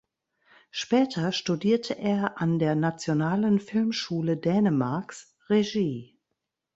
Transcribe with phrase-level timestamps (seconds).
[0.71, 6.17] Später studierte er an der Nationalen Filmschule Dänemarks Regie.